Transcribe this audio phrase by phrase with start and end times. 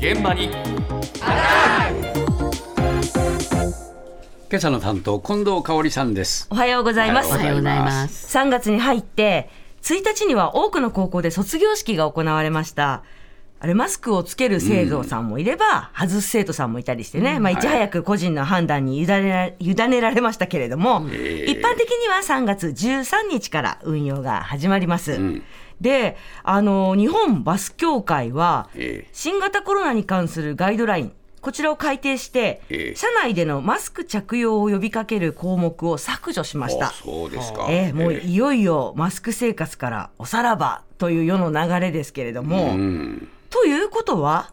[0.00, 0.48] 現場に。
[4.50, 6.48] 今朝の担当近藤香織さんです。
[6.50, 7.28] おはようございます。
[7.28, 8.34] おはようございます。
[8.34, 9.50] 3月に入って、
[9.82, 13.02] 1日には多くの高校で卒業式が行われました。
[13.62, 25.42] あれ、マスクをつける生徒さんもいれば、外す生徒さんもいたりしてね、まあ、いち早く個人の判断に委ねら委ねられましたけれども、一般的には3月13日から運用が始まります。
[25.80, 32.94] で、あの、日本バス協会はええ、新型コロナに関するガイドライン、こちらを改定して、ええ。
[32.94, 36.88] 社内でのマスク着用を呼びかける項目を削除しました。
[36.88, 36.90] あ。
[36.90, 37.66] そうですか。
[37.70, 43.28] ええもうえいよいよマスク生活からおさらばという世の流れですけれども、うん。
[43.48, 44.52] ということは、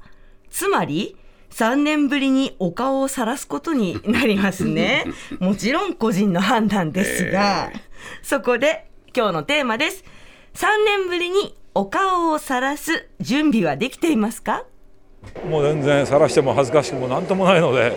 [0.50, 1.18] つまり、
[1.52, 5.06] 3年ぶりにお顔を晒すことになりますね。
[5.40, 7.72] もちろん個人の判断ですが、
[8.22, 10.04] そこで今日のテーマです。
[10.58, 14.64] 3年ぶりにお顔を晒す準備はできていますか？
[15.48, 17.96] もう全然晒しても恥ずかしくもなんともないので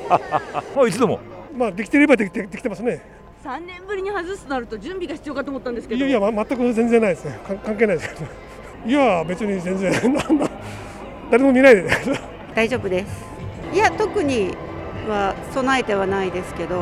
[0.74, 1.20] もう一度も
[1.54, 3.02] まあできてればできてできてますね。
[3.44, 7.38] 3年ぶりに外すとなると準備が必要かと思ったんですけいやいや、ま、全く全然ないですね。
[7.46, 8.26] か関係ないですけど。
[8.88, 10.48] いや別に全然 なんだ
[11.30, 11.90] 誰も見ないでね。
[12.54, 13.26] 大丈夫です
[13.74, 14.54] いや特に
[15.06, 16.80] は備えてはないですけど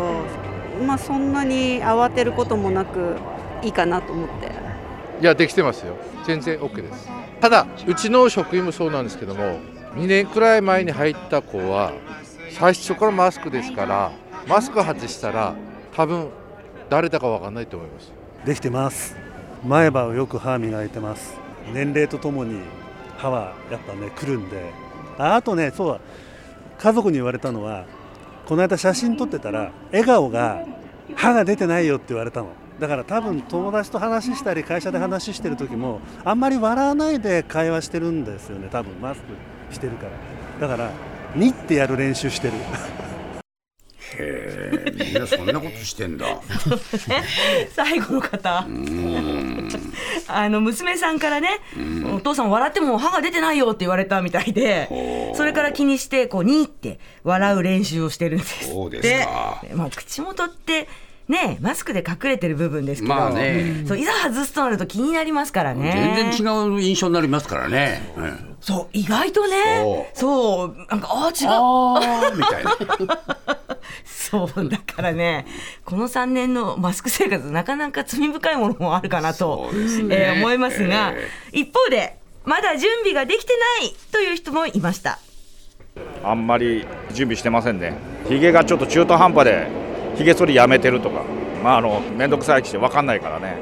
[0.86, 3.16] まあそんなに慌てることもなく
[3.62, 4.48] いいかなと思って
[5.20, 5.96] いやできてますよ。
[6.24, 7.08] 全然 OK です。
[7.40, 9.58] ただうちの職員もそうなんですけども
[9.94, 11.92] 2年くらい前に入った子は
[12.50, 14.12] 最初からマスクですから
[14.46, 15.54] マスク外したら
[15.94, 16.28] 多分
[16.88, 18.12] 誰だか分かんないと思います。
[18.44, 19.16] できてます。
[19.64, 21.36] 前歯をよく歯磨いてます。
[21.72, 22.60] 年齢とともに
[23.16, 24.72] 歯はやっぱね来るんで。
[25.18, 26.00] ああとねそうだ。
[26.78, 27.84] 家族に言われたのは
[28.46, 30.64] この間写真撮ってたら笑顔が
[31.16, 32.48] 歯が出てないよって言われたの。
[32.78, 40.06] だから多分友達と話したり会社で話してる時もあんまり笑わないで会話してるんですよね多分マスクしてるか
[40.60, 40.68] ら。
[40.68, 40.90] だから
[41.36, 42.54] 「に」ってやる練習してる。
[44.10, 46.40] へえみんなそんなことしてんだ。
[47.70, 48.66] 最後の方。
[50.28, 51.60] あの、娘さんからね、
[52.14, 58.72] お父さん笑っても歯が出てないよって言われたみたいで、それから気にして、こう、にって笑う練習をしてるんですって。
[58.72, 59.62] そうですか。
[59.74, 60.88] まあ、口元って、
[61.28, 63.84] ね、マスクで隠れてる部分ですけど、まあね。
[63.86, 66.14] そういざ外すとなると気になりますからね。
[66.16, 68.56] 全然違う印象になりますからね、うん。
[68.60, 72.36] そう、意外とね、そう、なんか、ああ、違う。
[72.36, 73.18] みたいな。
[74.04, 75.46] そう、だからね、
[75.84, 80.14] この3年のマスク生活、なかなか罪深いものもあるかなと、ね。
[80.14, 85.18] えー思いますが、え一方で、まだ準備ができてないという人もいました。
[86.24, 87.94] あんまり準備してませんね、
[88.28, 89.87] ひげがちょっと中途半端で、
[90.18, 91.22] ひげ剃りやめてるとか、
[91.62, 93.56] まあ、あの面倒くさいし、分かんないからね。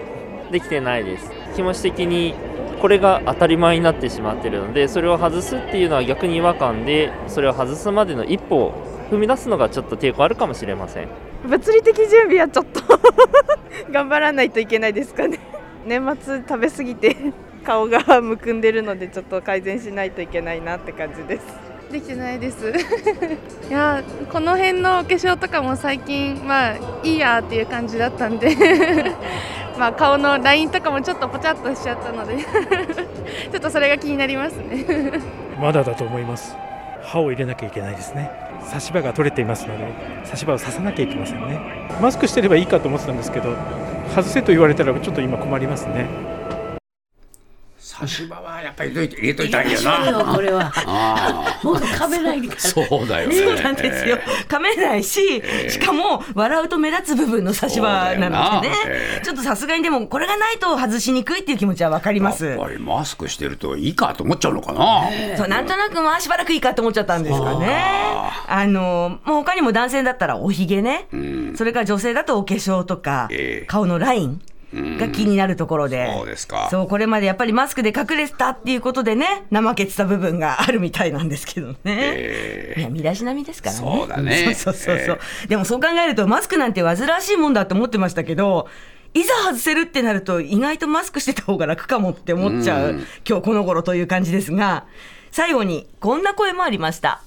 [0.51, 1.31] できてないです。
[1.55, 2.35] 気持ち的に
[2.81, 8.73] これが当たり前になってしまっているのでそれを外すっていうのは逆に違和感でそれを外すまでの一歩を
[9.11, 11.09] 踏み出すのがちょっと抵抗あるかもしれません。
[11.47, 12.81] 物理的準備はちょっと
[13.93, 15.39] 頑張らないといけないですかね。
[15.87, 17.17] 年末食べ過ぎて
[17.65, 22.67] 顔がむくんでるのでちょっと改善しないといけないなって感じですできてないです
[23.69, 28.55] いやこの辺のお化粧とかも最近まあいいやっていう感じだったんで
[29.79, 34.85] まあ顔のラインとかもちょっとポチャっとしちゃったので ちょっとそれが気になりますね
[35.61, 36.57] まだだと思います。
[37.03, 38.31] 歯を入れなきゃいけないですね。
[38.65, 39.87] 差し歯が取れていますので、
[40.25, 41.59] 差し歯を刺さなきゃいけませんね。
[42.03, 43.55] マスクしてればいいかと思ってたんですけど、
[44.15, 46.07] 外せと言われたらちょっと今困りますね。
[47.89, 50.35] 差し歯はやっぱり入れといて入れといたらいいよな。
[50.35, 50.73] これは。
[50.87, 52.61] あもう噛めないから。
[52.61, 54.19] そうだよねそうなんですよ。
[54.49, 58.75] 噛めないし、しかも笑うと目立つ部分の差し歯なのでね。
[59.23, 62.45] ちょっとさすがにでもこれがないと外しにくいっていう気持ちはわかります。
[62.45, 65.05] やっぱりマスクしてるといいかと思っちゃうのかな、
[65.37, 67.85] そうなんとなくまあしばらくいいかと思っちゃったんですかね。
[68.49, 71.07] あの、もう他にも男性だったらおひげね、
[71.55, 73.29] それから女性だとお化粧とか、
[73.69, 74.43] 顔のライン。
[74.99, 76.69] が気になるところで、そうですか。
[76.71, 83.81] そうこれまでやっぱりマスクで隠れてたっていうことでね怠けてた部分があるみたいなんですけどね、いや身だしなみですからね。
[83.81, 84.55] そうだね。
[84.55, 85.19] そうそうそうそう、
[85.49, 88.69] でもそう考えるとマスクなんて煩わしいもんだと思ってましたけど
[89.15, 93.07] いざ外せるってなると意外とマスクしてた方が楽かもって思っちゃう、うん。
[93.27, 94.87] 今日この頃という感じですが
[95.31, 97.23] 最後にこんな声もありました。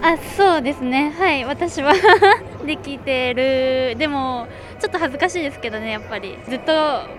[0.00, 1.12] あそうですね。
[1.18, 1.92] はい私は
[2.64, 3.98] できてる。
[3.98, 4.46] でも
[4.80, 6.72] ちょっと恥ずかしいですけどねやっぱりずっと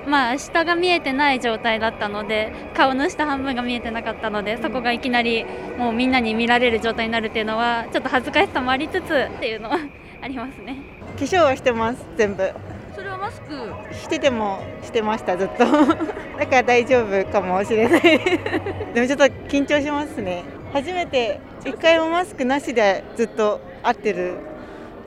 [0.07, 5.45] まあ下が見えてない状態だったので顔の下半分が見えてなかったのでそこがいきなり
[5.77, 9.77] もうみんなに見られる状態になるっていうのはちょっと恥ずかしさもありつつっていうのは
[10.21, 10.77] ありますね。
[11.17, 12.03] 化粧はしてます。
[12.17, 12.51] 全部。
[12.95, 13.53] それはマスク
[13.93, 15.65] しててもしてましたずっと。
[16.37, 18.01] だから大丈夫かもしれない。
[18.01, 20.43] でもちょっと緊張しますね。
[20.73, 24.50] 初めて一回もマスクなしでずっと会ってる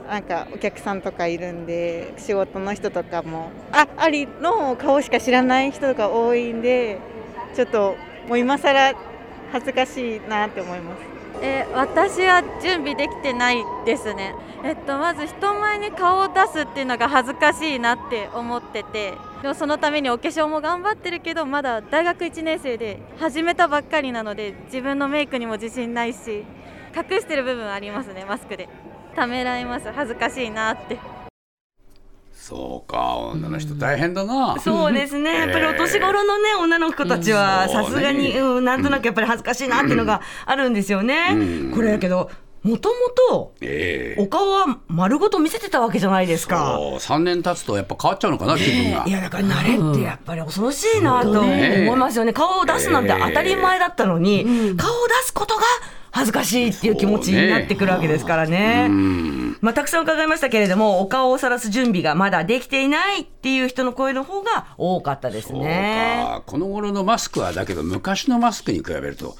[0.07, 6.99] なんかお客さんとかいるんで仕事の人とかもあアリの顔しか知らない人とか多いんで
[7.55, 7.95] ちょっと
[8.27, 8.93] もう今更
[9.51, 11.15] 恥ずかしいなって思います。
[11.41, 26.45] え私は準備できてないですね、えっと、まず人前に顔を出すっていうのが恥ずかしいなって思っててでもそのためにお化粧も頑張ってるけどまだ大学1年生で始めたばっかりなので自分のメイクにも自信ないし
[26.95, 28.69] 隠してる部分ありますねマスクで
[29.15, 29.91] ためらいます。
[29.91, 30.99] 恥ずかしいなって。
[32.33, 41.29] そうか女の人大変だな、そうですね、 やっぱりお年頃のね、女の子たちは、さすがに、うん、なんとなくやっぱり恥ずかしいなっていうのがあるんですよね。
[41.31, 41.35] う
[41.69, 41.71] ん。
[41.73, 42.29] これだけど、
[42.61, 42.95] もとも
[43.29, 44.21] と、ええ。
[44.21, 46.77] お顔は丸ごと見せてたわけじゃないですか。
[46.77, 46.95] そう。
[46.97, 49.03] 3年経つとやっぱ変わっちゃうのかな気分が。
[49.07, 52.33] いやだから慣れってやっぱり恐ろしいなと思いますよね。
[52.33, 54.43] 顔を出すなんて当たり前だったのに、
[54.77, 55.63] 顔を出すことが
[56.15, 58.87] 恥ずかしいっていう気持ちになってくるわけですからね。
[59.59, 66.23] まあ、たくさん伺いましたけれども、お顔を晒す準備がまだできていないっていう人の声の方が多かったですね。
[66.25, 69.35] あこの頃のマスクはだけど昔のマスクに比べると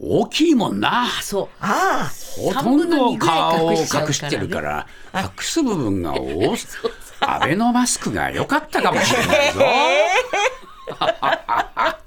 [0.00, 1.08] 大きいもんな。
[1.22, 1.48] そう。
[1.58, 2.08] あ
[2.38, 3.78] ほとんど顔を隠
[4.12, 6.78] してるから隠す部分が多す。
[7.18, 9.60] アベノマスクが良かったかもしれないぞ。